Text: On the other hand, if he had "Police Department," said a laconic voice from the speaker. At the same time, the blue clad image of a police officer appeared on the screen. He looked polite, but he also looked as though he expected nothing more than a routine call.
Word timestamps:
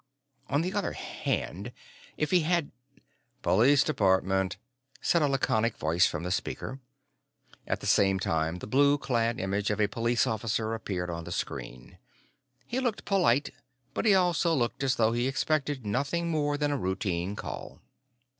On 0.49 0.63
the 0.63 0.73
other 0.73 0.93
hand, 0.93 1.71
if 2.17 2.31
he 2.31 2.39
had 2.39 2.71
"Police 3.43 3.83
Department," 3.83 4.57
said 4.99 5.21
a 5.21 5.27
laconic 5.27 5.77
voice 5.77 6.07
from 6.07 6.23
the 6.23 6.31
speaker. 6.31 6.79
At 7.67 7.81
the 7.81 7.85
same 7.85 8.19
time, 8.19 8.55
the 8.57 8.65
blue 8.65 8.97
clad 8.97 9.39
image 9.39 9.69
of 9.69 9.79
a 9.79 9.85
police 9.87 10.25
officer 10.25 10.73
appeared 10.73 11.11
on 11.11 11.25
the 11.25 11.31
screen. 11.31 11.99
He 12.65 12.79
looked 12.79 13.05
polite, 13.05 13.51
but 13.93 14.05
he 14.07 14.15
also 14.15 14.55
looked 14.55 14.81
as 14.81 14.95
though 14.95 15.11
he 15.11 15.27
expected 15.27 15.85
nothing 15.85 16.31
more 16.31 16.57
than 16.57 16.71
a 16.71 16.77
routine 16.77 17.35
call. 17.35 17.79